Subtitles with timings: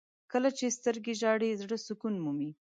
[0.31, 2.51] •کله چې سترګې ژاړي، زړه سکون مومي.